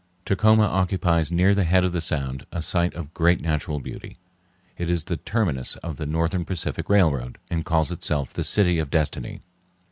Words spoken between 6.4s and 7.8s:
Pacific Railroad, and